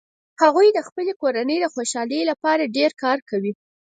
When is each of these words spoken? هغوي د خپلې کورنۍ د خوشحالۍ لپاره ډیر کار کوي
هغوي 0.41 0.67
د 0.73 0.79
خپلې 0.87 1.13
کورنۍ 1.21 1.57
د 1.61 1.65
خوشحالۍ 1.73 2.21
لپاره 2.31 2.71
ډیر 2.77 2.91
کار 3.03 3.17
کوي 3.29 3.51